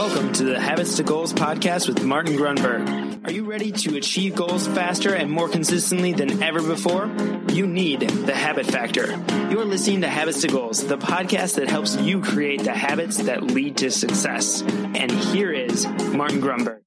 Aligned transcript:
Welcome 0.00 0.32
to 0.32 0.44
the 0.44 0.58
Habits 0.58 0.96
to 0.96 1.02
Goals 1.02 1.34
podcast 1.34 1.86
with 1.86 2.02
Martin 2.02 2.34
Grunberg. 2.34 3.22
Are 3.26 3.30
you 3.30 3.44
ready 3.44 3.70
to 3.70 3.98
achieve 3.98 4.34
goals 4.34 4.66
faster 4.66 5.14
and 5.14 5.30
more 5.30 5.46
consistently 5.46 6.14
than 6.14 6.42
ever 6.42 6.62
before? 6.62 7.10
You 7.50 7.66
need 7.66 8.00
the 8.00 8.34
habit 8.34 8.64
factor. 8.64 9.10
You're 9.50 9.66
listening 9.66 10.00
to 10.00 10.08
Habits 10.08 10.40
to 10.40 10.48
Goals, 10.48 10.86
the 10.86 10.96
podcast 10.96 11.56
that 11.56 11.68
helps 11.68 11.96
you 11.96 12.22
create 12.22 12.64
the 12.64 12.72
habits 12.72 13.18
that 13.18 13.42
lead 13.42 13.76
to 13.76 13.90
success. 13.90 14.62
And 14.62 15.12
here 15.12 15.52
is 15.52 15.86
Martin 15.86 16.40
Grunberg. 16.40 16.80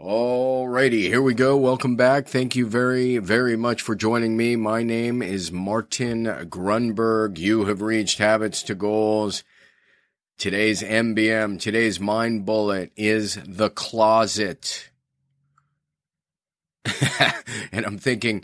Alrighty, 0.00 1.02
here 1.02 1.22
we 1.22 1.34
go. 1.34 1.56
Welcome 1.56 1.94
back. 1.94 2.26
Thank 2.26 2.56
you 2.56 2.66
very, 2.66 3.18
very 3.18 3.56
much 3.56 3.80
for 3.80 3.94
joining 3.94 4.36
me. 4.36 4.56
My 4.56 4.82
name 4.82 5.22
is 5.22 5.52
Martin 5.52 6.24
Grunberg. 6.24 7.38
You 7.38 7.66
have 7.66 7.80
reached 7.80 8.18
Habits 8.18 8.64
to 8.64 8.74
Goals. 8.74 9.44
Today's 10.42 10.82
MBM, 10.82 11.60
today's 11.60 12.00
mind 12.00 12.44
bullet 12.44 12.90
is 12.96 13.38
the 13.46 13.70
closet. 13.70 14.90
and 17.70 17.86
I'm 17.86 17.96
thinking, 17.96 18.42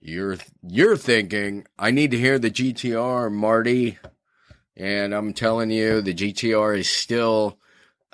you're 0.00 0.36
you're 0.62 0.96
thinking, 0.96 1.66
I 1.76 1.90
need 1.90 2.12
to 2.12 2.18
hear 2.18 2.38
the 2.38 2.52
GTR, 2.52 3.32
Marty. 3.32 3.98
And 4.76 5.12
I'm 5.12 5.34
telling 5.34 5.72
you, 5.72 6.00
the 6.02 6.14
GTR 6.14 6.78
is 6.78 6.88
still 6.88 7.58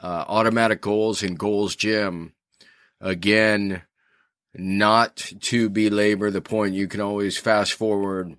uh, 0.02 0.24
automatic 0.26 0.80
goals 0.80 1.22
and 1.22 1.38
goals 1.38 1.76
gym 1.76 2.32
Again, 3.02 3.82
not 4.54 5.16
to 5.40 5.68
belabor 5.68 6.30
the 6.30 6.40
point, 6.40 6.74
you 6.74 6.88
can 6.88 7.02
always 7.02 7.36
fast 7.36 7.74
forward, 7.74 8.36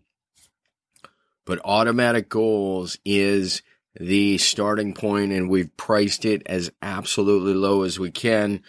but 1.45 1.61
automatic 1.63 2.29
goals 2.29 2.97
is 3.05 3.61
the 3.99 4.37
starting 4.37 4.93
point 4.93 5.31
and 5.31 5.49
we've 5.49 5.75
priced 5.77 6.25
it 6.25 6.43
as 6.45 6.71
absolutely 6.81 7.53
low 7.53 7.83
as 7.83 7.99
we 7.99 8.11
can, 8.11 8.63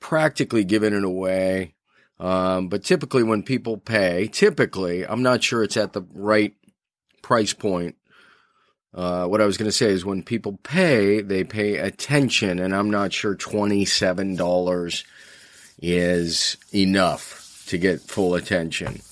practically 0.00 0.64
giving 0.64 0.94
it 0.94 1.04
away. 1.04 1.74
Um, 2.18 2.68
but 2.68 2.82
typically 2.82 3.22
when 3.22 3.42
people 3.42 3.76
pay, 3.76 4.28
typically, 4.28 5.06
I'm 5.06 5.22
not 5.22 5.42
sure 5.42 5.62
it's 5.62 5.76
at 5.76 5.92
the 5.92 6.02
right 6.14 6.54
price 7.22 7.52
point. 7.52 7.96
Uh, 8.94 9.26
what 9.26 9.42
I 9.42 9.46
was 9.46 9.58
going 9.58 9.68
to 9.68 9.76
say 9.76 9.90
is 9.90 10.06
when 10.06 10.22
people 10.22 10.58
pay, 10.62 11.20
they 11.20 11.44
pay 11.44 11.76
attention, 11.76 12.58
and 12.58 12.74
I'm 12.74 12.90
not 12.90 13.12
sure 13.12 13.36
$27 13.36 15.04
is 15.82 16.56
enough 16.72 17.64
to 17.68 17.76
get 17.76 18.00
full 18.00 18.34
attention. 18.34 19.02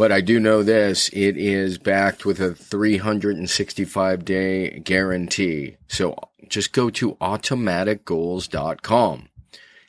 But 0.00 0.12
I 0.12 0.22
do 0.22 0.40
know 0.40 0.62
this 0.62 1.10
it 1.12 1.36
is 1.36 1.76
backed 1.76 2.24
with 2.24 2.40
a 2.40 2.54
365 2.54 4.24
day 4.24 4.78
guarantee. 4.78 5.76
So 5.88 6.16
just 6.48 6.72
go 6.72 6.88
to 6.88 7.16
automaticgoals.com. 7.16 9.28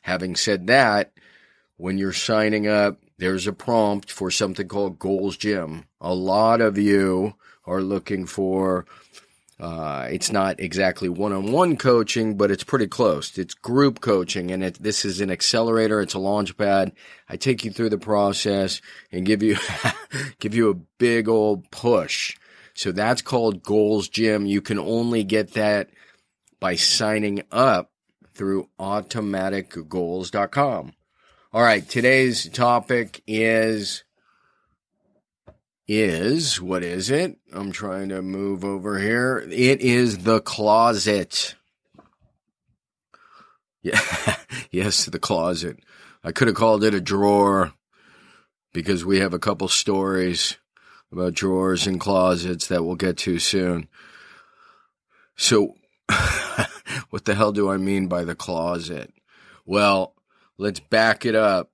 Having 0.02 0.36
said 0.36 0.67
that, 0.67 1.14
when 1.78 1.98
you're 1.98 2.12
signing 2.12 2.67
up, 2.67 3.00
there's 3.20 3.48
a 3.48 3.54
prompt 3.54 4.12
for 4.12 4.30
something 4.30 4.67
called 4.67 5.00
Goals 5.00 5.38
Gym. 5.38 5.86
A 6.02 6.14
lot 6.14 6.59
of 6.59 6.78
you 6.78 7.36
are 7.66 7.82
looking 7.82 8.26
for. 8.26 8.86
Uh, 9.62 10.08
it's 10.09 10.31
not 10.31 10.59
exactly 10.59 11.08
one-on-one 11.08 11.78
coaching, 11.78 12.36
but 12.36 12.50
it's 12.50 12.64
pretty 12.64 12.88
close. 12.88 13.38
It's 13.38 13.54
group 13.54 14.02
coaching, 14.02 14.50
and 14.50 14.64
it, 14.64 14.81
this 14.81 15.06
is 15.06 15.22
an 15.22 15.30
accelerator. 15.30 16.02
It's 16.02 16.16
a 16.16 16.20
launch 16.20 16.58
pad. 16.58 16.94
I 17.30 17.38
take 17.38 17.64
you 17.64 17.70
through 17.70 17.89
the 17.89 18.00
process 18.00 18.82
and 19.12 19.23
give 19.23 19.44
you 19.44 19.58
give 20.39 20.56
you 20.56 20.72
a 20.72 20.80
big 20.98 21.30
old 21.30 21.70
push. 21.70 22.36
So 22.73 22.92
that's 22.92 23.22
called 23.22 23.62
Goals 23.62 24.09
Gym. 24.09 24.48
You 24.48 24.62
can 24.62 24.80
only 24.80 25.23
get 25.23 25.54
that 25.54 25.92
by 26.59 26.73
signing 26.76 27.44
up 27.52 27.92
through 28.33 28.67
automaticgoals.com. 28.80 30.93
All 31.54 31.61
right, 31.61 31.88
today's 31.88 32.49
topic 32.49 33.22
is 33.28 34.04
is 35.87 36.61
what 36.61 36.83
is 36.83 37.09
it? 37.09 37.37
I'm 37.53 37.71
trying 37.71 38.09
to 38.09 38.21
move 38.21 38.64
over 38.64 38.99
here. 38.99 39.39
It 39.49 39.81
is 39.81 40.19
the 40.19 40.42
closet. 40.42 41.55
Yeah, 43.81 43.99
yes, 44.71 45.05
the 45.05 45.19
closet. 45.19 45.80
I 46.23 46.31
could 46.31 46.47
have 46.47 46.55
called 46.55 46.83
it 46.83 46.93
a 46.93 47.02
drawer 47.02 47.73
because 48.73 49.03
we 49.03 49.19
have 49.19 49.33
a 49.33 49.39
couple 49.39 49.67
stories 49.67 50.58
about 51.11 51.33
drawers 51.33 51.87
and 51.87 51.99
closets 51.99 52.67
that 52.67 52.83
we'll 52.83 52.95
get 52.95 53.17
to 53.17 53.39
soon. 53.39 53.87
So, 55.36 55.75
what 57.09 57.25
the 57.25 57.36
hell 57.36 57.52
do 57.52 57.69
I 57.69 57.77
mean 57.77 58.08
by 58.08 58.23
the 58.23 58.36
closet? 58.36 59.11
Well, 59.65 60.15
let's 60.58 60.80
back 60.80 61.25
it 61.25 61.36
up. 61.36 61.70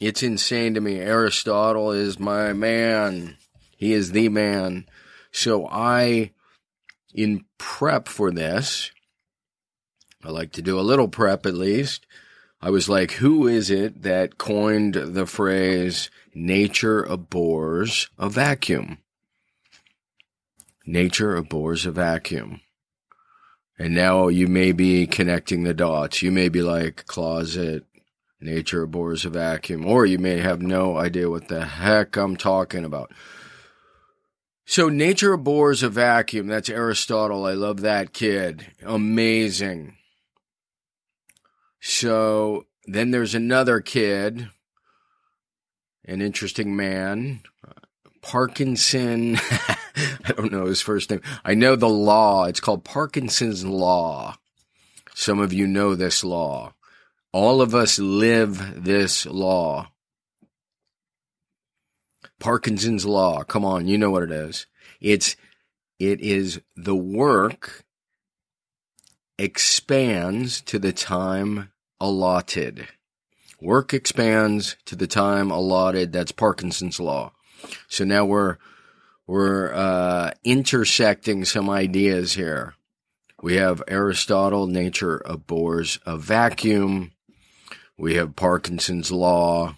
It's 0.00 0.22
insane 0.22 0.74
to 0.74 0.80
me. 0.80 0.98
Aristotle 1.00 1.90
is 1.90 2.20
my 2.20 2.52
man. 2.52 3.36
He 3.76 3.92
is 3.92 4.12
the 4.12 4.28
man. 4.28 4.86
So 5.32 5.68
I, 5.68 6.32
in 7.12 7.44
prep 7.58 8.06
for 8.06 8.30
this, 8.30 8.92
I 10.22 10.30
like 10.30 10.52
to 10.52 10.62
do 10.62 10.78
a 10.78 10.82
little 10.82 11.08
prep 11.08 11.46
at 11.46 11.54
least. 11.54 12.06
I 12.60 12.70
was 12.70 12.88
like, 12.88 13.12
who 13.12 13.46
is 13.46 13.70
it 13.70 14.02
that 14.02 14.38
coined 14.38 14.94
the 14.94 15.26
phrase 15.26 16.10
nature 16.34 17.02
abhors 17.02 18.08
a 18.18 18.28
vacuum? 18.28 18.98
Nature 20.84 21.36
abhors 21.36 21.86
a 21.86 21.92
vacuum. 21.92 22.60
And 23.78 23.94
now 23.94 24.26
you 24.26 24.48
may 24.48 24.72
be 24.72 25.06
connecting 25.06 25.62
the 25.62 25.74
dots. 25.74 26.20
You 26.20 26.32
may 26.32 26.48
be 26.48 26.62
like, 26.62 27.06
closet, 27.06 27.84
Nature 28.40 28.82
abhors 28.82 29.24
a 29.24 29.30
vacuum, 29.30 29.84
or 29.84 30.06
you 30.06 30.18
may 30.18 30.38
have 30.38 30.62
no 30.62 30.96
idea 30.96 31.28
what 31.28 31.48
the 31.48 31.64
heck 31.64 32.16
I'm 32.16 32.36
talking 32.36 32.84
about. 32.84 33.12
So, 34.64 34.88
nature 34.88 35.32
abhors 35.32 35.82
a 35.82 35.88
vacuum. 35.88 36.46
That's 36.46 36.68
Aristotle. 36.68 37.46
I 37.46 37.54
love 37.54 37.80
that 37.80 38.12
kid. 38.12 38.66
Amazing. 38.84 39.96
So, 41.80 42.66
then 42.86 43.10
there's 43.10 43.34
another 43.34 43.80
kid, 43.80 44.50
an 46.04 46.20
interesting 46.20 46.76
man, 46.76 47.40
Parkinson. 48.22 49.36
I 49.96 50.32
don't 50.36 50.52
know 50.52 50.66
his 50.66 50.80
first 50.80 51.10
name. 51.10 51.22
I 51.44 51.54
know 51.54 51.74
the 51.74 51.88
law. 51.88 52.44
It's 52.44 52.60
called 52.60 52.84
Parkinson's 52.84 53.64
Law. 53.64 54.36
Some 55.14 55.40
of 55.40 55.52
you 55.52 55.66
know 55.66 55.94
this 55.94 56.22
law. 56.22 56.74
All 57.32 57.60
of 57.60 57.74
us 57.74 57.98
live 57.98 58.84
this 58.84 59.26
law. 59.26 59.90
Parkinson's 62.40 63.04
law. 63.04 63.42
Come 63.42 63.64
on, 63.64 63.88
you 63.88 63.98
know 63.98 64.10
what 64.10 64.22
it 64.22 64.30
is. 64.30 64.66
It's 65.00 65.36
it 65.98 66.20
is 66.20 66.60
the 66.76 66.94
work 66.94 67.84
expands 69.38 70.60
to 70.62 70.78
the 70.78 70.92
time 70.92 71.70
allotted. 72.00 72.88
Work 73.60 73.92
expands 73.92 74.76
to 74.86 74.94
the 74.94 75.06
time 75.06 75.50
allotted. 75.50 76.12
That's 76.12 76.32
Parkinson's 76.32 77.00
law. 77.00 77.32
So 77.88 78.04
now 78.04 78.24
we're 78.24 78.58
we're 79.26 79.74
uh, 79.74 80.30
intersecting 80.44 81.44
some 81.44 81.68
ideas 81.68 82.34
here. 82.34 82.74
We 83.42 83.56
have 83.56 83.82
Aristotle, 83.86 84.66
nature 84.66 85.22
abhors 85.24 85.98
a 86.06 86.16
vacuum. 86.16 87.12
We 87.98 88.14
have 88.14 88.36
Parkinson's 88.36 89.10
law, 89.10 89.76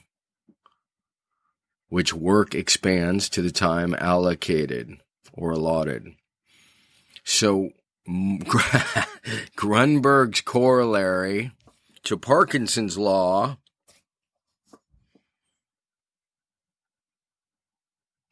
which 1.89 2.13
work 2.13 2.55
expands 2.55 3.29
to 3.31 3.43
the 3.43 3.51
time 3.51 3.95
allocated 3.99 5.01
or 5.33 5.53
allotted. 5.53 6.15
So 7.25 7.71
Grunberg's 9.57 10.43
corollary 10.43 11.53
to 12.05 12.19
Parkinson's 12.19 12.99
law 12.99 13.57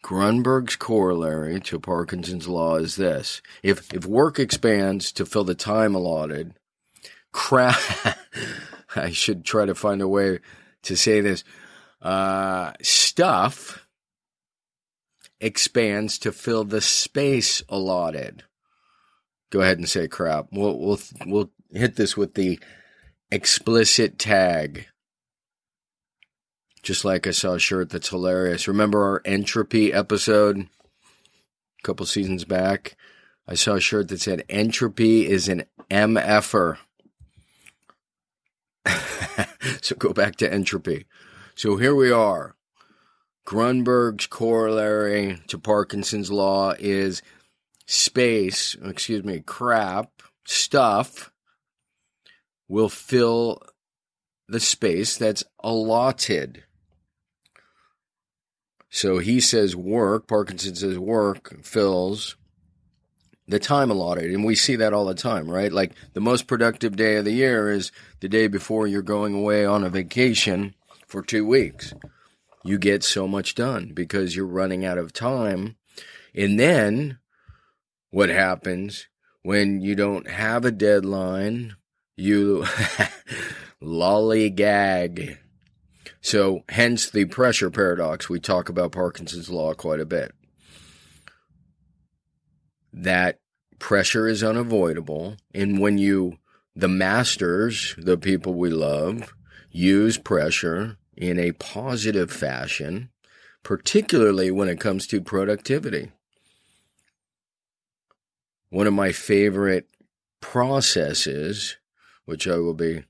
Grunberg's 0.08 0.76
corollary 0.76 1.60
to 1.60 1.78
Parkinson's 1.78 2.48
law 2.48 2.76
is 2.76 2.96
this. 2.96 3.42
If 3.62 3.92
if 3.92 4.06
work 4.06 4.38
expands 4.38 5.12
to 5.12 5.26
fill 5.26 5.44
the 5.44 5.54
time 5.54 5.94
allotted, 5.94 6.54
crap 7.32 7.78
I 9.02 9.10
should 9.10 9.44
try 9.44 9.66
to 9.66 9.74
find 9.74 10.02
a 10.02 10.08
way 10.08 10.40
to 10.82 10.96
say 10.96 11.20
this. 11.20 11.44
Uh, 12.00 12.72
stuff 12.82 13.86
expands 15.40 16.18
to 16.18 16.32
fill 16.32 16.64
the 16.64 16.80
space 16.80 17.62
allotted. 17.68 18.44
Go 19.50 19.60
ahead 19.60 19.78
and 19.78 19.88
say 19.88 20.08
crap. 20.08 20.48
We'll 20.52 20.78
we'll 20.78 21.00
we'll 21.26 21.50
hit 21.72 21.96
this 21.96 22.16
with 22.16 22.34
the 22.34 22.58
explicit 23.30 24.18
tag. 24.18 24.86
Just 26.82 27.04
like 27.04 27.26
I 27.26 27.32
saw 27.32 27.54
a 27.54 27.58
shirt 27.58 27.90
that's 27.90 28.10
hilarious. 28.10 28.68
Remember 28.68 29.02
our 29.02 29.22
entropy 29.24 29.92
episode 29.92 30.58
a 30.58 31.82
couple 31.82 32.06
seasons 32.06 32.44
back? 32.44 32.96
I 33.46 33.54
saw 33.54 33.74
a 33.74 33.80
shirt 33.80 34.08
that 34.08 34.20
said 34.20 34.44
entropy 34.48 35.26
is 35.26 35.48
an 35.48 35.64
MFer. 35.90 36.78
so 39.82 39.96
go 39.96 40.12
back 40.12 40.36
to 40.36 40.52
entropy. 40.52 41.06
So 41.54 41.76
here 41.76 41.94
we 41.94 42.10
are. 42.10 42.54
Grunberg's 43.46 44.26
corollary 44.26 45.40
to 45.48 45.58
Parkinson's 45.58 46.30
law 46.30 46.74
is 46.78 47.22
space, 47.86 48.76
excuse 48.84 49.24
me, 49.24 49.40
crap, 49.40 50.22
stuff 50.44 51.32
will 52.68 52.90
fill 52.90 53.62
the 54.48 54.60
space 54.60 55.16
that's 55.16 55.44
allotted. 55.60 56.64
So 58.90 59.18
he 59.18 59.40
says 59.40 59.74
work, 59.74 60.26
Parkinson 60.26 60.74
says 60.74 60.98
work 60.98 61.64
fills 61.64 62.36
the 63.48 63.58
time 63.58 63.90
allotted. 63.90 64.30
And 64.30 64.44
we 64.44 64.54
see 64.54 64.76
that 64.76 64.92
all 64.92 65.06
the 65.06 65.14
time, 65.14 65.50
right? 65.50 65.72
Like 65.72 65.92
the 66.12 66.20
most 66.20 66.46
productive 66.46 66.96
day 66.96 67.16
of 67.16 67.24
the 67.24 67.32
year 67.32 67.70
is 67.70 67.90
the 68.20 68.28
day 68.28 68.46
before 68.46 68.86
you're 68.86 69.02
going 69.02 69.34
away 69.34 69.64
on 69.64 69.82
a 69.82 69.90
vacation 69.90 70.74
for 71.06 71.22
two 71.22 71.46
weeks. 71.46 71.94
You 72.62 72.78
get 72.78 73.02
so 73.02 73.26
much 73.26 73.54
done 73.54 73.92
because 73.94 74.36
you're 74.36 74.46
running 74.46 74.84
out 74.84 74.98
of 74.98 75.12
time. 75.12 75.76
And 76.34 76.60
then 76.60 77.18
what 78.10 78.28
happens 78.28 79.08
when 79.42 79.80
you 79.80 79.94
don't 79.94 80.28
have 80.28 80.64
a 80.66 80.70
deadline? 80.70 81.76
You 82.16 82.66
lollygag. 83.82 85.38
So, 86.20 86.64
hence 86.68 87.08
the 87.08 87.26
pressure 87.26 87.70
paradox. 87.70 88.28
We 88.28 88.40
talk 88.40 88.68
about 88.68 88.92
Parkinson's 88.92 89.48
law 89.48 89.72
quite 89.72 90.00
a 90.00 90.04
bit 90.04 90.34
that 93.02 93.38
pressure 93.78 94.28
is 94.28 94.42
unavoidable. 94.42 95.36
And 95.54 95.80
when 95.80 95.98
you, 95.98 96.38
the 96.74 96.88
masters, 96.88 97.94
the 97.98 98.18
people 98.18 98.54
we 98.54 98.70
love, 98.70 99.34
use 99.70 100.18
pressure 100.18 100.96
in 101.16 101.38
a 101.38 101.52
positive 101.52 102.30
fashion, 102.30 103.10
particularly 103.62 104.50
when 104.50 104.68
it 104.68 104.80
comes 104.80 105.06
to 105.08 105.20
productivity. 105.20 106.10
One 108.70 108.86
of 108.86 108.92
my 108.92 109.12
favorite 109.12 109.88
processes, 110.40 111.76
which 112.24 112.46
I 112.46 112.56
will 112.56 112.74
be 112.74 113.04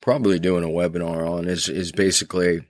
probably 0.00 0.38
doing 0.38 0.64
a 0.64 0.68
webinar 0.68 1.28
on, 1.28 1.46
is, 1.46 1.68
is 1.68 1.92
basically 1.92 2.66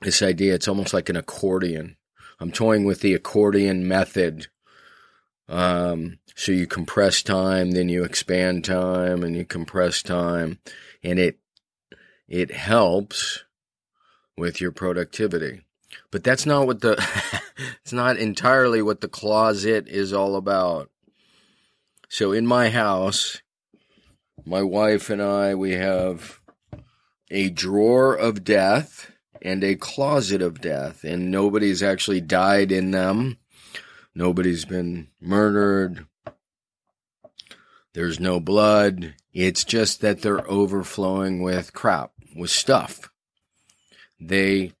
this 0.00 0.22
idea. 0.22 0.54
It's 0.54 0.68
almost 0.68 0.92
like 0.92 1.08
an 1.08 1.16
accordion. 1.16 1.96
I'm 2.40 2.50
toying 2.50 2.84
with 2.84 3.00
the 3.00 3.14
accordion 3.14 3.86
method 3.86 4.48
um, 5.50 6.18
so 6.36 6.52
you 6.52 6.66
compress 6.66 7.22
time, 7.22 7.72
then 7.72 7.88
you 7.88 8.04
expand 8.04 8.64
time, 8.64 9.24
and 9.24 9.36
you 9.36 9.44
compress 9.44 10.02
time, 10.02 10.58
and 11.02 11.18
it 11.18 11.38
it 12.28 12.52
helps 12.52 13.44
with 14.36 14.60
your 14.60 14.70
productivity. 14.70 15.62
But 16.12 16.22
that's 16.22 16.46
not 16.46 16.68
what 16.68 16.80
the 16.80 16.96
it's 17.82 17.92
not 17.92 18.16
entirely 18.16 18.80
what 18.80 19.00
the 19.00 19.08
closet 19.08 19.88
is 19.88 20.12
all 20.12 20.36
about. 20.36 20.88
So 22.08 22.30
in 22.30 22.46
my 22.46 22.70
house, 22.70 23.42
my 24.46 24.62
wife 24.62 25.10
and 25.10 25.20
I 25.20 25.56
we 25.56 25.72
have 25.72 26.40
a 27.28 27.50
drawer 27.50 28.14
of 28.14 28.44
death 28.44 29.10
and 29.42 29.64
a 29.64 29.74
closet 29.74 30.42
of 30.42 30.60
death, 30.60 31.02
and 31.02 31.30
nobody's 31.30 31.82
actually 31.82 32.20
died 32.20 32.70
in 32.70 32.92
them. 32.92 33.38
Nobody's 34.14 34.64
been 34.64 35.08
murdered. 35.20 36.06
There's 37.94 38.20
no 38.20 38.40
blood. 38.40 39.14
It's 39.32 39.64
just 39.64 40.00
that 40.00 40.22
they're 40.22 40.48
overflowing 40.50 41.42
with 41.42 41.72
crap, 41.72 42.12
with 42.34 42.50
stuff. 42.50 43.10
They 44.20 44.72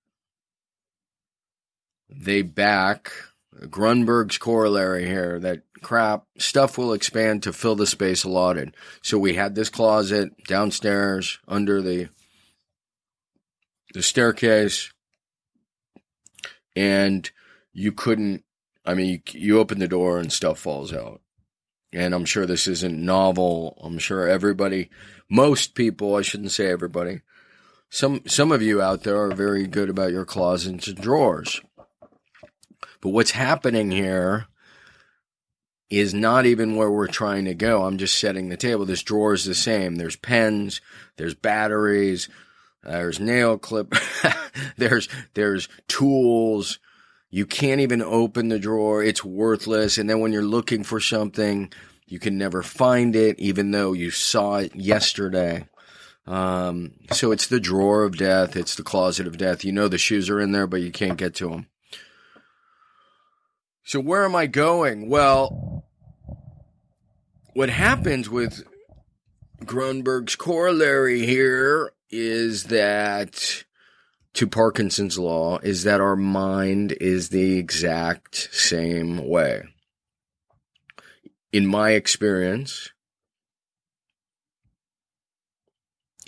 they 2.08 2.42
back 2.42 3.12
Grunberg's 3.54 4.38
corollary 4.38 5.06
here 5.06 5.38
that 5.40 5.62
crap 5.82 6.24
stuff 6.38 6.78
will 6.78 6.92
expand 6.92 7.42
to 7.42 7.52
fill 7.52 7.76
the 7.76 7.86
space 7.86 8.24
allotted. 8.24 8.74
So 9.02 9.18
we 9.18 9.34
had 9.34 9.54
this 9.54 9.68
closet 9.68 10.32
downstairs 10.46 11.38
under 11.46 11.80
the 11.80 12.08
the 13.92 14.02
staircase 14.02 14.92
and 16.76 17.28
you 17.72 17.92
couldn't 17.92 18.44
I 18.84 18.94
mean, 18.94 19.06
you, 19.06 19.40
you 19.40 19.58
open 19.58 19.78
the 19.78 19.88
door 19.88 20.18
and 20.18 20.32
stuff 20.32 20.58
falls 20.58 20.92
out. 20.92 21.20
And 21.92 22.14
I'm 22.14 22.24
sure 22.24 22.46
this 22.46 22.66
isn't 22.68 23.04
novel. 23.04 23.78
I'm 23.82 23.98
sure 23.98 24.28
everybody, 24.28 24.90
most 25.28 25.74
people, 25.74 26.14
I 26.14 26.22
shouldn't 26.22 26.52
say 26.52 26.70
everybody, 26.70 27.22
some 27.90 28.22
some 28.26 28.52
of 28.52 28.62
you 28.62 28.80
out 28.80 29.02
there 29.02 29.20
are 29.20 29.34
very 29.34 29.66
good 29.66 29.90
about 29.90 30.12
your 30.12 30.24
closets 30.24 30.86
and 30.86 30.96
drawers. 30.96 31.60
But 33.00 33.10
what's 33.10 33.32
happening 33.32 33.90
here 33.90 34.46
is 35.90 36.14
not 36.14 36.46
even 36.46 36.76
where 36.76 36.90
we're 36.90 37.08
trying 37.08 37.46
to 37.46 37.54
go. 37.54 37.84
I'm 37.84 37.98
just 37.98 38.18
setting 38.18 38.48
the 38.48 38.56
table. 38.56 38.84
This 38.84 39.02
drawer 39.02 39.34
is 39.34 39.44
the 39.44 39.56
same. 39.56 39.96
There's 39.96 40.14
pens, 40.14 40.80
there's 41.16 41.34
batteries, 41.34 42.28
there's 42.84 43.18
nail 43.18 43.58
clip, 43.58 43.94
there's 44.76 45.08
there's 45.34 45.68
tools, 45.88 46.78
you 47.30 47.46
can't 47.46 47.80
even 47.80 48.02
open 48.02 48.48
the 48.48 48.58
drawer. 48.58 49.02
It's 49.02 49.24
worthless. 49.24 49.98
And 49.98 50.10
then 50.10 50.20
when 50.20 50.32
you're 50.32 50.42
looking 50.42 50.82
for 50.82 50.98
something, 50.98 51.72
you 52.06 52.18
can 52.18 52.36
never 52.36 52.62
find 52.62 53.14
it, 53.14 53.38
even 53.38 53.70
though 53.70 53.92
you 53.92 54.10
saw 54.10 54.56
it 54.56 54.74
yesterday. 54.74 55.68
Um, 56.26 56.92
so 57.12 57.30
it's 57.30 57.46
the 57.46 57.60
drawer 57.60 58.02
of 58.02 58.16
death. 58.16 58.56
It's 58.56 58.74
the 58.74 58.82
closet 58.82 59.26
of 59.26 59.38
death. 59.38 59.64
You 59.64 59.72
know 59.72 59.88
the 59.88 59.98
shoes 59.98 60.28
are 60.28 60.40
in 60.40 60.52
there, 60.52 60.66
but 60.66 60.80
you 60.80 60.90
can't 60.90 61.16
get 61.16 61.34
to 61.36 61.50
them. 61.50 61.66
So 63.84 64.00
where 64.00 64.24
am 64.24 64.34
I 64.34 64.46
going? 64.46 65.08
Well, 65.08 65.84
what 67.54 67.70
happens 67.70 68.28
with 68.28 68.64
Grunberg's 69.64 70.36
corollary 70.36 71.26
here 71.26 71.92
is 72.10 72.64
that 72.64 73.64
to 74.34 74.46
Parkinson's 74.46 75.18
law 75.18 75.58
is 75.58 75.84
that 75.84 76.00
our 76.00 76.16
mind 76.16 76.92
is 77.00 77.28
the 77.28 77.58
exact 77.58 78.54
same 78.54 79.28
way. 79.28 79.62
In 81.52 81.66
my 81.66 81.90
experience, 81.90 82.90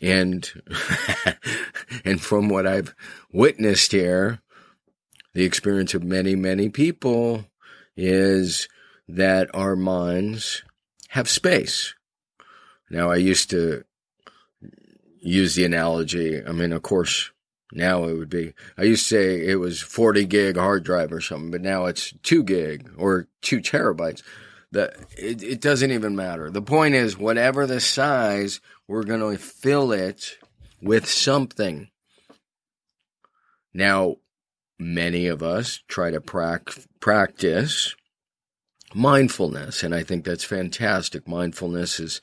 and 0.02 0.52
and 2.04 2.20
from 2.20 2.48
what 2.48 2.66
I've 2.66 2.94
witnessed 3.32 3.92
here, 3.92 4.40
the 5.34 5.44
experience 5.44 5.94
of 5.94 6.02
many, 6.02 6.34
many 6.34 6.68
people 6.68 7.44
is 7.96 8.68
that 9.08 9.48
our 9.54 9.76
minds 9.76 10.62
have 11.08 11.28
space. 11.28 11.94
Now, 12.90 13.10
I 13.10 13.16
used 13.16 13.50
to 13.50 13.84
use 15.20 15.54
the 15.54 15.64
analogy. 15.64 16.44
I 16.44 16.52
mean, 16.52 16.72
of 16.72 16.82
course, 16.82 17.31
now 17.72 18.04
it 18.04 18.18
would 18.18 18.28
be, 18.28 18.52
I 18.76 18.82
used 18.82 19.08
to 19.08 19.14
say 19.14 19.46
it 19.46 19.56
was 19.56 19.80
40 19.80 20.26
gig 20.26 20.56
hard 20.56 20.84
drive 20.84 21.12
or 21.12 21.20
something, 21.20 21.50
but 21.50 21.62
now 21.62 21.86
it's 21.86 22.12
two 22.22 22.44
gig 22.44 22.90
or 22.98 23.28
two 23.40 23.60
terabytes. 23.60 24.22
The, 24.70 24.94
it, 25.16 25.42
it 25.42 25.60
doesn't 25.60 25.90
even 25.90 26.14
matter. 26.14 26.50
The 26.50 26.62
point 26.62 26.94
is, 26.94 27.18
whatever 27.18 27.66
the 27.66 27.80
size, 27.80 28.60
we're 28.86 29.04
going 29.04 29.20
to 29.20 29.42
fill 29.42 29.92
it 29.92 30.38
with 30.82 31.08
something. 31.08 31.88
Now, 33.72 34.16
many 34.78 35.26
of 35.26 35.42
us 35.42 35.82
try 35.88 36.10
to 36.10 36.20
prac- 36.20 36.76
practice 37.00 37.94
mindfulness, 38.94 39.82
and 39.82 39.94
I 39.94 40.02
think 40.02 40.24
that's 40.24 40.44
fantastic. 40.44 41.26
Mindfulness 41.26 41.98
is 41.98 42.20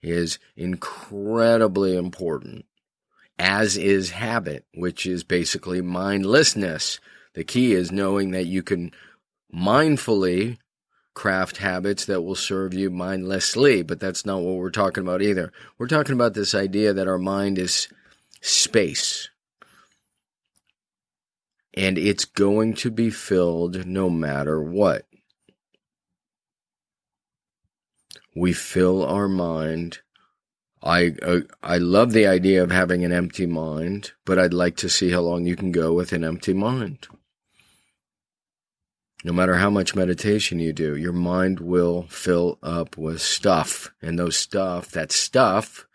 is 0.00 0.38
incredibly 0.56 1.96
important 1.96 2.64
as 3.38 3.76
is 3.76 4.10
habit, 4.10 4.64
which 4.74 5.06
is 5.06 5.24
basically 5.24 5.80
mindlessness. 5.80 6.98
The 7.34 7.44
key 7.44 7.72
is 7.72 7.92
knowing 7.92 8.32
that 8.32 8.46
you 8.46 8.62
can 8.62 8.92
mindfully 9.54 10.58
craft 11.14 11.56
habits 11.58 12.04
that 12.06 12.22
will 12.22 12.34
serve 12.34 12.74
you 12.74 12.90
mindlessly, 12.90 13.82
but 13.82 14.00
that's 14.00 14.24
not 14.24 14.40
what 14.40 14.56
we're 14.56 14.70
talking 14.70 15.02
about 15.02 15.22
either. 15.22 15.52
We're 15.76 15.88
talking 15.88 16.14
about 16.14 16.34
this 16.34 16.54
idea 16.54 16.92
that 16.92 17.08
our 17.08 17.18
mind 17.18 17.58
is 17.58 17.88
space. 18.40 19.28
And 21.74 21.98
it's 21.98 22.24
going 22.24 22.74
to 22.74 22.90
be 22.90 23.10
filled 23.10 23.86
no 23.86 24.10
matter 24.10 24.60
what. 24.62 25.06
We 28.34 28.52
fill 28.52 29.04
our 29.04 29.28
mind 29.28 30.00
I 30.82 31.14
uh, 31.22 31.40
I 31.62 31.78
love 31.78 32.12
the 32.12 32.26
idea 32.26 32.62
of 32.62 32.70
having 32.70 33.04
an 33.04 33.12
empty 33.12 33.46
mind, 33.46 34.12
but 34.24 34.38
I'd 34.38 34.54
like 34.54 34.76
to 34.76 34.88
see 34.88 35.10
how 35.10 35.20
long 35.20 35.44
you 35.44 35.56
can 35.56 35.72
go 35.72 35.92
with 35.92 36.12
an 36.12 36.24
empty 36.24 36.54
mind. 36.54 37.08
no 39.24 39.32
matter 39.32 39.56
how 39.56 39.70
much 39.70 39.96
meditation 39.96 40.60
you 40.60 40.72
do, 40.72 40.94
your 40.96 41.12
mind 41.12 41.58
will 41.60 42.04
fill 42.08 42.58
up 42.62 42.96
with 42.96 43.20
stuff. 43.20 43.92
And 44.00 44.18
those 44.18 44.36
stuff, 44.36 44.90
that 44.92 45.10
stuff 45.10 45.86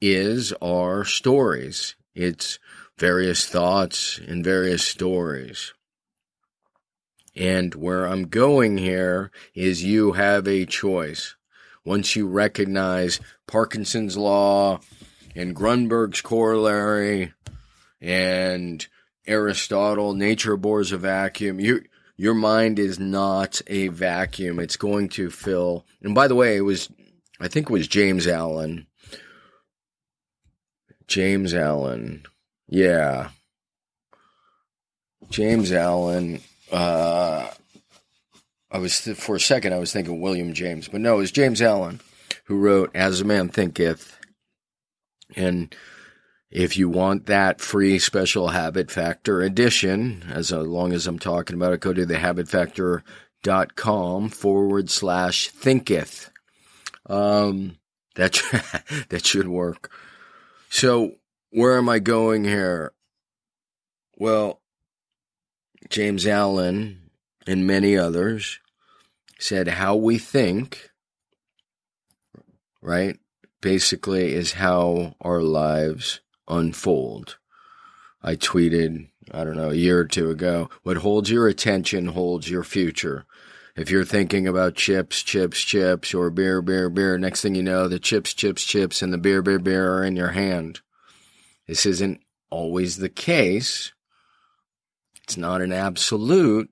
is 0.00 0.52
our 0.62 1.04
stories. 1.04 1.96
It's 2.14 2.58
various 2.98 3.46
thoughts 3.46 4.18
and 4.26 4.42
various 4.42 4.84
stories. 4.84 5.74
And 7.36 7.74
where 7.74 8.06
I'm 8.06 8.28
going 8.28 8.78
here 8.78 9.30
is 9.54 9.84
you 9.84 10.12
have 10.12 10.48
a 10.48 10.64
choice. 10.64 11.34
Once 11.84 12.16
you 12.16 12.26
recognize 12.26 13.20
Parkinson's 13.46 14.16
law 14.16 14.80
and 15.34 15.54
Grunberg's 15.54 16.22
corollary 16.22 17.32
and 18.00 18.86
Aristotle, 19.26 20.14
nature 20.14 20.54
abhors 20.54 20.92
a 20.92 20.98
vacuum, 20.98 21.60
you, 21.60 21.82
your 22.16 22.34
mind 22.34 22.78
is 22.78 22.98
not 22.98 23.60
a 23.66 23.88
vacuum. 23.88 24.58
It's 24.60 24.76
going 24.76 25.08
to 25.10 25.30
fill. 25.30 25.84
And 26.02 26.14
by 26.14 26.28
the 26.28 26.34
way, 26.34 26.56
it 26.56 26.62
was, 26.62 26.88
I 27.40 27.48
think 27.48 27.68
it 27.68 27.72
was 27.72 27.88
James 27.88 28.26
Allen. 28.26 28.86
James 31.06 31.52
Allen. 31.52 32.24
Yeah. 32.68 33.30
James 35.30 35.72
Allen 35.72 36.40
uh, 36.70 37.48
I 38.74 38.78
was 38.78 39.00
th- 39.02 39.16
for 39.16 39.36
a 39.36 39.40
second 39.40 39.72
I 39.72 39.78
was 39.78 39.92
thinking 39.92 40.20
William 40.20 40.52
James, 40.52 40.88
but 40.88 41.00
no, 41.00 41.14
it 41.14 41.18
was 41.18 41.30
James 41.30 41.62
Allen 41.62 42.00
who 42.46 42.58
wrote 42.58 42.90
"As 42.92 43.20
a 43.20 43.24
Man 43.24 43.48
Thinketh," 43.48 44.18
and 45.36 45.72
if 46.50 46.76
you 46.76 46.88
want 46.88 47.26
that 47.26 47.60
free 47.60 48.00
special 48.00 48.48
habit 48.48 48.90
factor 48.90 49.42
edition, 49.42 50.24
as 50.28 50.50
long 50.50 50.92
as 50.92 51.06
I'm 51.06 51.20
talking 51.20 51.54
about 51.54 51.72
it, 51.72 51.78
go 51.78 51.92
to 51.92 52.04
thehabitfactor.com 52.04 54.28
forward 54.30 54.90
slash 54.90 55.50
thinketh. 55.50 56.32
Um, 57.06 57.78
that 58.16 58.42
that 59.10 59.24
should 59.24 59.46
work. 59.46 59.92
So 60.68 61.12
where 61.50 61.78
am 61.78 61.88
I 61.88 62.00
going 62.00 62.42
here? 62.42 62.92
Well, 64.16 64.60
James 65.90 66.26
Allen 66.26 67.12
and 67.46 67.68
many 67.68 67.96
others 67.96 68.58
said 69.38 69.68
how 69.68 69.96
we 69.96 70.18
think, 70.18 70.90
right, 72.80 73.18
basically 73.60 74.32
is 74.34 74.54
how 74.54 75.14
our 75.20 75.42
lives 75.42 76.20
unfold. 76.48 77.38
I 78.22 78.36
tweeted, 78.36 79.08
I 79.30 79.44
don't 79.44 79.56
know, 79.56 79.70
a 79.70 79.74
year 79.74 80.00
or 80.00 80.04
two 80.04 80.30
ago, 80.30 80.70
what 80.82 80.98
holds 80.98 81.30
your 81.30 81.48
attention 81.48 82.06
holds 82.08 82.48
your 82.48 82.64
future. 82.64 83.26
If 83.76 83.90
you're 83.90 84.04
thinking 84.04 84.46
about 84.46 84.76
chips, 84.76 85.22
chips, 85.22 85.60
chips, 85.60 86.14
or 86.14 86.30
beer, 86.30 86.62
beer, 86.62 86.88
beer, 86.88 87.18
next 87.18 87.42
thing 87.42 87.54
you 87.54 87.62
know, 87.62 87.88
the 87.88 87.98
chips, 87.98 88.32
chips, 88.32 88.62
chips, 88.64 89.02
and 89.02 89.12
the 89.12 89.18
beer, 89.18 89.42
beer, 89.42 89.58
beer 89.58 89.94
are 89.94 90.04
in 90.04 90.14
your 90.14 90.30
hand. 90.30 90.80
This 91.66 91.84
isn't 91.84 92.20
always 92.50 92.98
the 92.98 93.08
case, 93.08 93.92
it's 95.24 95.36
not 95.36 95.62
an 95.62 95.72
absolute, 95.72 96.70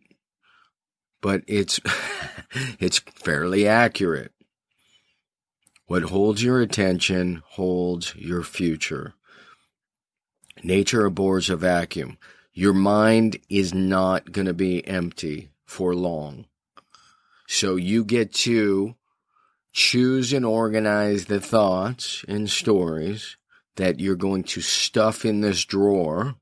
but 1.23 1.43
it's 1.47 1.81
it's 2.79 2.99
fairly 2.99 3.67
accurate. 3.67 4.33
What 5.87 6.03
holds 6.05 6.43
your 6.43 6.61
attention 6.61 7.43
holds 7.47 8.15
your 8.17 8.43
future. 8.43 9.15
Nature 10.63 11.07
abhors 11.07 11.49
a 11.49 11.57
vacuum. 11.57 12.19
Your 12.53 12.75
mind 12.75 13.39
is 13.49 13.73
not 13.73 14.33
going 14.33 14.47
to 14.47 14.55
be 14.55 14.87
empty 14.87 15.51
for 15.65 15.95
long. 15.95 16.45
So 17.49 17.77
you 17.77 18.05
get 18.05 18.33
to 18.35 18.95
choose 19.73 20.33
and 20.33 20.45
organize 20.45 21.27
the 21.27 21.41
thoughts 21.41 22.25
and 22.29 22.49
stories 22.49 23.37
that 23.77 24.01
you're 24.01 24.17
going 24.17 24.45
to 24.45 24.61
stuff 24.61 25.25
in 25.25 25.41
this 25.41 25.65
drawer 25.65 26.37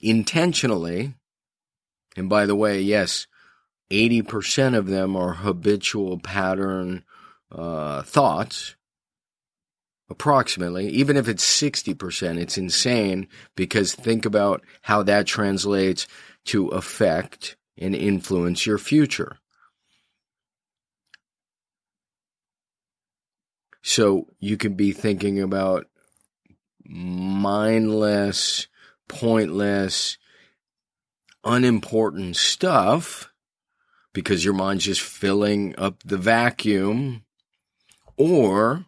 intentionally. 0.00 1.14
And 2.16 2.28
by 2.28 2.46
the 2.46 2.54
way, 2.54 2.80
yes, 2.80 3.26
80% 3.90 4.76
of 4.76 4.86
them 4.86 5.16
are 5.16 5.34
habitual 5.34 6.18
pattern 6.18 7.04
uh, 7.50 8.02
thoughts, 8.02 8.76
approximately. 10.08 10.88
Even 10.88 11.16
if 11.16 11.28
it's 11.28 11.44
60%, 11.44 12.38
it's 12.38 12.58
insane 12.58 13.28
because 13.56 13.94
think 13.94 14.24
about 14.24 14.62
how 14.82 15.02
that 15.02 15.26
translates 15.26 16.06
to 16.46 16.68
affect 16.68 17.56
and 17.78 17.94
influence 17.94 18.66
your 18.66 18.78
future. 18.78 19.38
So 23.82 24.28
you 24.40 24.56
can 24.56 24.74
be 24.74 24.92
thinking 24.92 25.40
about 25.40 25.86
mindless, 26.86 28.66
pointless, 29.08 30.16
unimportant 31.44 32.36
stuff 32.36 33.30
because 34.14 34.44
your 34.44 34.54
mind's 34.54 34.84
just 34.84 35.02
filling 35.02 35.74
up 35.76 36.02
the 36.04 36.16
vacuum, 36.16 37.24
or 38.16 38.86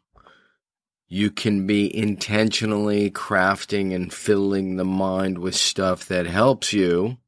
you 1.08 1.30
can 1.30 1.66
be 1.66 1.94
intentionally 1.94 3.10
crafting 3.10 3.94
and 3.94 4.12
filling 4.12 4.76
the 4.76 4.84
mind 4.84 5.38
with 5.38 5.54
stuff 5.54 6.06
that 6.06 6.26
helps 6.26 6.72
you, 6.72 7.18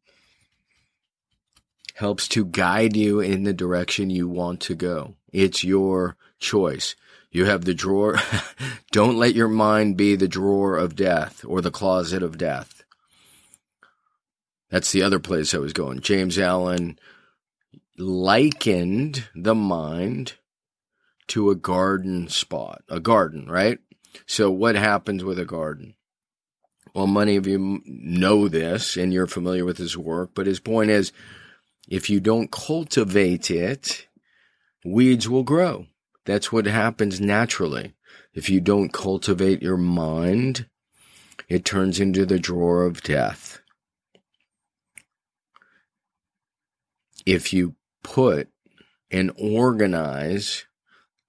helps 1.94 2.28
to 2.28 2.44
guide 2.44 2.96
you 2.96 3.20
in 3.20 3.42
the 3.42 3.52
direction 3.52 4.08
you 4.08 4.28
want 4.28 4.60
to 4.60 4.74
go. 4.74 5.16
It's 5.32 5.64
your 5.64 6.16
choice. 6.38 6.94
You 7.30 7.44
have 7.44 7.64
the 7.64 7.74
drawer. 7.74 8.16
Don't 8.92 9.18
let 9.18 9.34
your 9.34 9.48
mind 9.48 9.96
be 9.96 10.14
the 10.14 10.28
drawer 10.28 10.76
of 10.76 10.96
death 10.96 11.44
or 11.44 11.60
the 11.60 11.72
closet 11.72 12.22
of 12.22 12.38
death. 12.38 12.84
That's 14.70 14.92
the 14.92 15.02
other 15.02 15.18
place 15.18 15.52
I 15.52 15.58
was 15.58 15.72
going. 15.72 16.00
James 16.00 16.38
Allen 16.38 16.98
likened 17.98 19.28
the 19.34 19.54
mind 19.54 20.34
to 21.28 21.50
a 21.50 21.54
garden 21.56 22.28
spot, 22.28 22.82
a 22.88 23.00
garden, 23.00 23.46
right? 23.48 23.78
So 24.26 24.50
what 24.50 24.76
happens 24.76 25.24
with 25.24 25.38
a 25.38 25.44
garden? 25.44 25.94
Well, 26.94 27.06
many 27.06 27.36
of 27.36 27.46
you 27.46 27.82
know 27.84 28.48
this 28.48 28.96
and 28.96 29.12
you're 29.12 29.26
familiar 29.26 29.64
with 29.64 29.78
his 29.78 29.96
work, 29.96 30.30
but 30.34 30.46
his 30.46 30.60
point 30.60 30.90
is 30.90 31.12
if 31.88 32.08
you 32.08 32.20
don't 32.20 32.50
cultivate 32.50 33.50
it, 33.50 34.08
weeds 34.84 35.28
will 35.28 35.42
grow. 35.42 35.86
That's 36.24 36.52
what 36.52 36.66
happens 36.66 37.20
naturally. 37.20 37.94
If 38.34 38.50
you 38.50 38.60
don't 38.60 38.92
cultivate 38.92 39.62
your 39.62 39.76
mind, 39.76 40.66
it 41.48 41.64
turns 41.64 42.00
into 42.00 42.26
the 42.26 42.38
drawer 42.38 42.84
of 42.84 43.02
death. 43.02 43.60
If 47.24 47.52
you 47.52 47.74
put 48.12 48.48
and 49.10 49.30
organize 49.38 50.66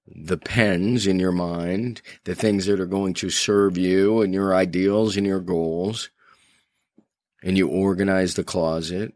the 0.07 0.37
pens 0.37 1.05
in 1.05 1.19
your 1.19 1.31
mind, 1.31 2.01
the 2.23 2.35
things 2.35 2.65
that 2.65 2.79
are 2.79 2.85
going 2.85 3.13
to 3.13 3.29
serve 3.29 3.77
you 3.77 4.21
and 4.21 4.33
your 4.33 4.55
ideals 4.55 5.17
and 5.17 5.25
your 5.25 5.39
goals, 5.39 6.09
and 7.43 7.57
you 7.57 7.67
organize 7.67 8.33
the 8.33 8.43
closet, 8.43 9.13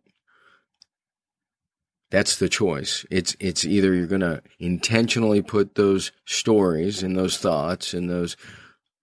that's 2.12 2.38
the 2.38 2.50
choice. 2.50 3.06
It's 3.10 3.36
it's 3.40 3.66
either 3.66 3.94
you're 3.94 4.06
going 4.06 4.22
to 4.22 4.44
intentionally 4.60 5.42
put 5.42 5.76
those 5.76 6.12
stories 6.26 7.02
and 7.02 7.18
those 7.18 7.38
thoughts 7.38 7.94
and 7.94 8.10
those 8.10 8.38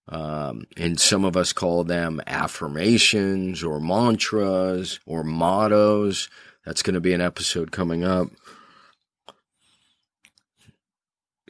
um, 0.09 0.65
and 0.77 1.01
some 1.01 1.25
of 1.25 1.37
us 1.37 1.53
call 1.53 1.85
them 1.85 2.21
affirmations 2.27 3.65
or 3.65 3.81
mantras 3.81 5.01
or 5.07 5.25
mottos. 5.25 6.29
That's 6.65 6.83
going 6.83 6.95
to 6.95 7.01
be 7.01 7.13
an 7.13 7.21
episode 7.21 7.73
coming 7.73 8.05
up. 8.05 8.29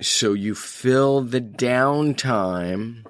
So 0.01 0.33
you 0.33 0.55
fill 0.55 1.23
the 1.23 1.41
downtime 1.41 3.05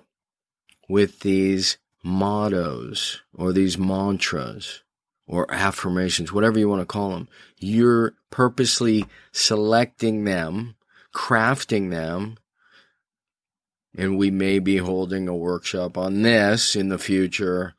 with 0.88 1.20
these 1.20 1.78
mottos 2.02 3.20
or 3.32 3.52
these 3.52 3.78
mantras 3.78 4.82
or 5.26 5.46
affirmations, 5.52 6.32
whatever 6.32 6.58
you 6.58 6.68
want 6.68 6.80
to 6.80 6.86
call 6.86 7.10
them. 7.10 7.28
You're 7.58 8.14
purposely 8.30 9.06
selecting 9.30 10.24
them, 10.24 10.74
crafting 11.14 11.90
them, 11.90 12.36
and 13.96 14.18
we 14.18 14.30
may 14.30 14.58
be 14.58 14.78
holding 14.78 15.28
a 15.28 15.36
workshop 15.36 15.96
on 15.96 16.22
this 16.22 16.74
in 16.74 16.88
the 16.88 16.98
future. 16.98 17.74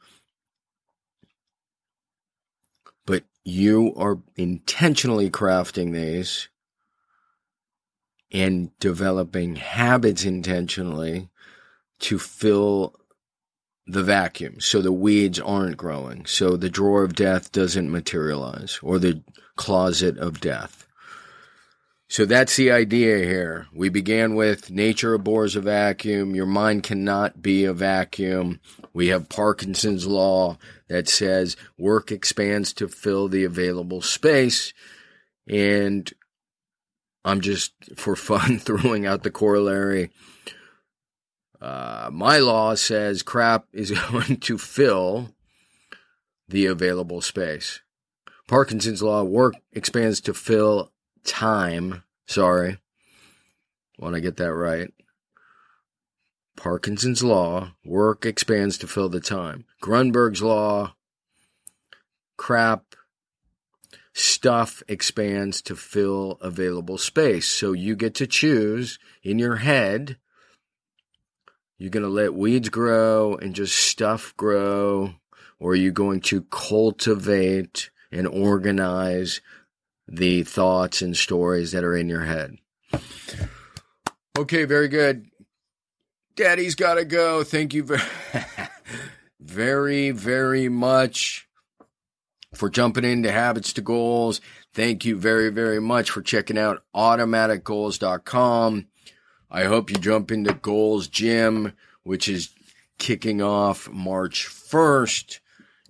But 3.12 3.26
you 3.44 3.94
are 3.98 4.20
intentionally 4.38 5.30
crafting 5.30 5.92
these 5.92 6.48
and 8.32 8.72
developing 8.80 9.58
habits 9.58 10.24
intentionally 10.24 11.28
to 12.00 12.18
fill 12.18 12.96
the 13.86 14.02
vacuum 14.02 14.62
so 14.62 14.82
the 14.82 14.94
weeds 14.94 15.42
aren't 15.42 15.76
growing, 15.76 16.26
so 16.26 16.56
the 16.56 16.70
drawer 16.70 17.04
of 17.04 17.14
death 17.14 17.52
doesn't 17.52 17.92
materialize 17.92 18.80
or 18.82 18.98
the 18.98 19.22
closet 19.58 20.18
of 20.18 20.40
death. 20.40 20.88
So 22.12 22.26
that's 22.26 22.58
the 22.58 22.72
idea 22.72 23.20
here. 23.20 23.68
We 23.74 23.88
began 23.88 24.36
with 24.36 24.70
nature 24.70 25.14
abhors 25.14 25.56
a 25.56 25.62
vacuum. 25.62 26.36
Your 26.36 26.46
mind 26.46 26.84
cannot 26.84 27.42
be 27.42 27.64
a 27.64 27.72
vacuum. 27.72 28.60
We 28.92 29.08
have 29.08 29.30
Parkinson's 29.30 30.06
law 30.06 30.58
that 30.90 31.08
says 31.08 31.56
work 31.78 32.12
expands 32.12 32.74
to 32.74 32.90
fill 32.90 33.30
the 33.30 33.46
available 33.46 34.02
space. 34.02 34.74
And 35.48 36.12
I'm 37.24 37.40
just 37.40 37.72
for 37.96 38.18
fun 38.18 38.60
throwing 38.60 39.06
out 39.06 39.24
the 39.24 39.32
corollary. 39.32 40.10
Uh, 41.62 42.10
my 42.12 42.40
law 42.40 42.76
says 42.76 43.24
crap 43.24 43.68
is 43.72 43.92
going 44.12 44.36
to 44.36 44.58
fill 44.58 45.30
the 46.50 46.66
available 46.66 47.22
space. 47.22 47.80
Parkinson's 48.50 49.02
law 49.02 49.24
work 49.24 49.54
expands 49.72 50.20
to 50.20 50.34
fill 50.34 50.92
time. 51.24 52.04
Sorry. 52.26 52.78
Want 53.98 54.16
to 54.16 54.22
get 54.22 54.38
that 54.38 54.54
right. 54.54 54.92
Parkinson's 56.58 57.24
law 57.24 57.72
work 57.86 58.26
expands 58.26 58.78
to 58.80 58.88
fill 58.88 59.10
the 59.10 59.20
time. 59.20 59.66
Grunberg's 59.82 60.42
law 60.42 60.94
crap 62.38 62.96
stuff 64.14 64.82
expands 64.88 65.62
to 65.62 65.76
fill 65.76 66.38
available 66.42 66.98
space. 66.98 67.48
So 67.48 67.72
you 67.72 67.96
get 67.96 68.16
to 68.16 68.28
choose 68.28 68.98
in 69.24 69.40
your 69.40 69.58
head. 69.58 70.18
You're 71.78 71.92
going 71.92 72.04
to 72.04 72.10
let 72.10 72.34
weeds 72.34 72.70
grow 72.70 73.36
and 73.36 73.56
just 73.56 73.76
stuff 73.76 74.36
grow, 74.38 75.16
or 75.60 75.74
are 75.74 75.76
you 75.76 75.92
going 75.92 76.22
to 76.22 76.44
cultivate 76.44 77.90
and 78.12 78.28
organize 78.28 79.42
the 80.12 80.44
thoughts 80.44 81.02
and 81.02 81.16
stories 81.16 81.72
that 81.72 81.84
are 81.84 81.96
in 81.96 82.10
your 82.10 82.26
head? 82.26 82.58
Okay, 84.38 84.66
very 84.66 84.90
good. 84.90 85.28
Daddy's 86.36 86.76
got 86.76 86.96
to 86.96 87.06
go. 87.06 87.44
Thank 87.44 87.74
you 87.74 87.84
very, 87.84 88.02
very, 89.40 90.12
very 90.12 90.70
much 90.70 91.48
for 92.54 92.70
jumping 92.70 93.06
into 93.06 93.32
habits 93.32 93.74
to 93.74 93.82
goals. 93.82 94.42
Thank 94.74 95.06
you 95.06 95.18
very, 95.18 95.50
very 95.50 95.80
much 95.80 96.10
for 96.10 96.22
checking 96.22 96.58
out 96.58 96.84
automaticgoals.com. 96.96 98.88
I 99.50 99.64
hope 99.64 99.90
you 99.90 99.98
jump 99.98 100.32
into 100.32 100.54
Goals 100.54 101.08
Gym, 101.08 101.74
which 102.04 102.30
is 102.30 102.54
kicking 102.98 103.42
off 103.42 103.90
March 103.90 104.48
1st. 104.48 105.40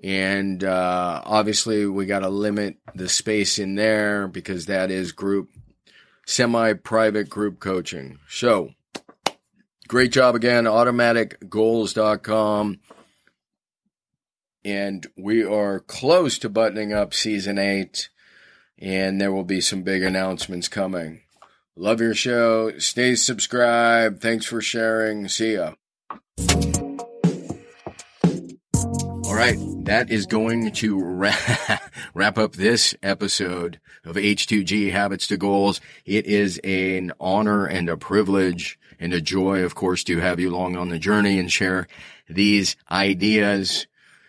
And, 0.03 0.63
uh, 0.63 1.21
obviously 1.25 1.85
we 1.85 2.05
got 2.05 2.19
to 2.19 2.29
limit 2.29 2.77
the 2.95 3.09
space 3.09 3.59
in 3.59 3.75
there 3.75 4.27
because 4.27 4.65
that 4.65 4.91
is 4.91 5.11
group, 5.11 5.49
semi 6.25 6.73
private 6.73 7.29
group 7.29 7.59
coaching. 7.59 8.19
So 8.27 8.71
great 9.87 10.11
job 10.11 10.35
again, 10.35 10.65
automaticgoals.com 10.65 12.79
and 14.63 15.07
we 15.17 15.43
are 15.43 15.79
close 15.79 16.37
to 16.39 16.49
buttoning 16.49 16.93
up 16.93 17.13
season 17.13 17.57
eight, 17.57 18.09
and 18.77 19.19
there 19.19 19.31
will 19.31 19.43
be 19.43 19.61
some 19.61 19.83
big 19.83 20.03
announcements 20.03 20.67
coming. 20.67 21.21
Love 21.75 22.01
your 22.01 22.13
show. 22.13 22.77
Stay 22.77 23.15
subscribed. 23.15 24.21
Thanks 24.21 24.45
for 24.45 24.61
sharing. 24.61 25.27
See 25.27 25.55
ya. 25.55 25.73
Right, 29.41 29.57
that 29.85 30.11
is 30.11 30.27
going 30.27 30.71
to 30.73 31.03
wrap, 31.03 31.81
wrap 32.13 32.37
up 32.37 32.53
this 32.53 32.93
episode 33.01 33.79
of 34.05 34.15
H2G 34.15 34.91
Habits 34.91 35.25
to 35.29 35.37
Goals. 35.37 35.81
It 36.05 36.27
is 36.27 36.59
an 36.63 37.11
honor 37.19 37.65
and 37.65 37.89
a 37.89 37.97
privilege 37.97 38.77
and 38.99 39.11
a 39.13 39.19
joy, 39.19 39.63
of 39.63 39.73
course, 39.73 40.03
to 40.03 40.19
have 40.19 40.39
you 40.39 40.51
along 40.51 40.75
on 40.75 40.89
the 40.89 40.99
journey 40.99 41.39
and 41.39 41.51
share 41.51 41.87
these 42.29 42.75
ideas 42.91 43.87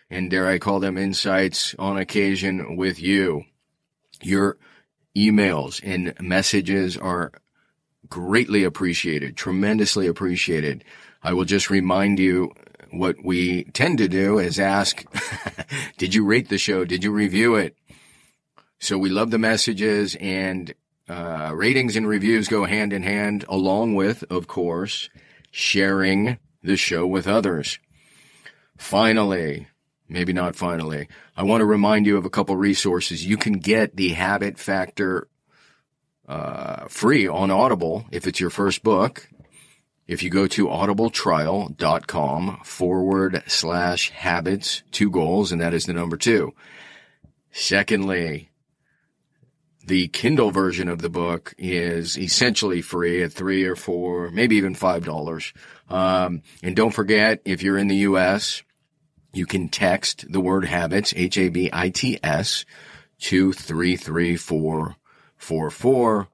and 0.08 0.30
dare 0.30 0.46
I 0.46 0.58
call 0.58 0.80
them 0.80 0.96
insights 0.96 1.74
on 1.78 1.98
occasion 1.98 2.78
with 2.78 2.98
you. 2.98 3.44
Your 4.22 4.56
emails 5.14 5.78
and 5.84 6.14
messages 6.22 6.96
are 6.96 7.32
greatly 8.08 8.64
appreciated, 8.64 9.36
tremendously 9.36 10.06
appreciated. 10.06 10.84
I 11.22 11.34
will 11.34 11.44
just 11.44 11.68
remind 11.68 12.18
you 12.18 12.52
what 12.92 13.16
we 13.24 13.64
tend 13.64 13.98
to 13.98 14.08
do 14.08 14.38
is 14.38 14.58
ask, 14.58 15.04
did 15.98 16.14
you 16.14 16.24
rate 16.24 16.48
the 16.48 16.58
show? 16.58 16.84
Did 16.84 17.02
you 17.02 17.10
review 17.10 17.54
it? 17.56 17.76
So 18.78 18.98
we 18.98 19.10
love 19.10 19.30
the 19.30 19.38
messages 19.38 20.16
and 20.20 20.74
uh, 21.08 21.52
ratings 21.54 21.96
and 21.96 22.06
reviews 22.06 22.48
go 22.48 22.64
hand 22.64 22.92
in 22.92 23.02
hand 23.02 23.44
along 23.48 23.94
with, 23.94 24.24
of 24.30 24.46
course, 24.46 25.08
sharing 25.50 26.38
the 26.62 26.76
show 26.76 27.06
with 27.06 27.26
others. 27.26 27.78
Finally, 28.76 29.68
maybe 30.08 30.32
not 30.32 30.56
finally. 30.56 31.08
I 31.36 31.42
want 31.42 31.60
to 31.60 31.66
remind 31.66 32.06
you 32.06 32.16
of 32.16 32.24
a 32.24 32.30
couple 32.30 32.56
resources. 32.56 33.24
You 33.24 33.36
can 33.36 33.54
get 33.54 33.96
the 33.96 34.10
Habit 34.10 34.58
Factor 34.58 35.28
uh, 36.28 36.86
free 36.88 37.26
on 37.26 37.50
Audible 37.50 38.06
if 38.10 38.26
it's 38.26 38.40
your 38.40 38.50
first 38.50 38.82
book. 38.82 39.28
If 40.12 40.22
you 40.22 40.28
go 40.28 40.46
to 40.48 40.66
audibletrial.com 40.66 42.60
forward 42.64 43.42
slash 43.46 44.10
habits, 44.10 44.82
two 44.90 45.10
goals, 45.10 45.52
and 45.52 45.62
that 45.62 45.72
is 45.72 45.86
the 45.86 45.94
number 45.94 46.18
two. 46.18 46.52
Secondly, 47.50 48.50
the 49.86 50.08
Kindle 50.08 50.50
version 50.50 50.88
of 50.88 51.00
the 51.00 51.08
book 51.08 51.54
is 51.56 52.18
essentially 52.18 52.82
free 52.82 53.22
at 53.22 53.32
three 53.32 53.64
or 53.64 53.74
four, 53.74 54.30
maybe 54.30 54.56
even 54.56 54.74
five 54.74 55.06
dollars. 55.06 55.54
Um, 55.88 56.42
and 56.62 56.76
don't 56.76 56.92
forget, 56.92 57.40
if 57.46 57.62
you're 57.62 57.78
in 57.78 57.88
the 57.88 57.96
U.S., 57.96 58.62
you 59.32 59.46
can 59.46 59.70
text 59.70 60.30
the 60.30 60.40
word 60.40 60.66
habits, 60.66 61.14
H-A-B-I-T-S, 61.16 62.66
to 63.20 63.52
33444. 63.54 66.28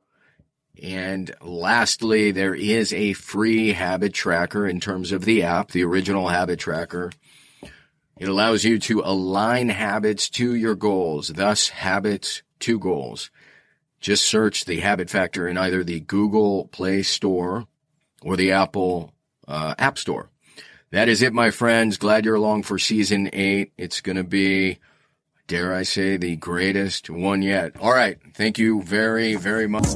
And 0.83 1.35
lastly, 1.41 2.31
there 2.31 2.55
is 2.55 2.93
a 2.93 3.13
free 3.15 3.73
habit 3.73 4.15
tracker 4.15 4.67
in 4.67 4.81
terms 4.81 5.13
of 5.13 5.25
the 5.25 5.43
app, 5.43 5.71
the 5.71 5.85
original 5.85 6.29
habit 6.29 6.59
tracker. 6.59 7.11
It 8.19 8.29
allows 8.29 8.65
you 8.65 8.79
to 8.81 9.03
align 9.05 9.69
habits 9.69 10.29
to 10.31 10.55
your 10.55 10.75
goals, 10.75 11.29
thus 11.29 11.69
habits 11.69 12.43
to 12.61 12.79
goals. 12.79 13.31
Just 14.01 14.27
search 14.27 14.65
the 14.65 14.81
habit 14.81 15.11
factor 15.11 15.49
in 15.49 15.57
either 15.57 15.83
the 15.83 16.01
Google 16.01 16.67
Play 16.67 17.03
Store 17.03 17.67
or 18.23 18.37
the 18.37 18.53
Apple 18.53 19.13
uh, 19.47 19.75
App 19.79 19.99
Store. 19.99 20.31
That 20.91 21.09
is 21.09 21.23
it, 21.23 21.33
my 21.33 21.51
friends. 21.51 21.97
Glad 21.97 22.25
you're 22.25 22.35
along 22.35 22.63
for 22.63 22.79
season 22.79 23.29
eight. 23.33 23.73
It's 23.77 24.01
going 24.01 24.17
to 24.17 24.25
be, 24.25 24.79
dare 25.47 25.75
I 25.75 25.83
say, 25.83 26.17
the 26.17 26.37
greatest 26.37 27.11
one 27.11 27.43
yet. 27.43 27.77
All 27.79 27.93
right. 27.93 28.19
Thank 28.35 28.59
you 28.59 28.83
very, 28.83 29.35
very 29.35 29.67
much. 29.67 29.87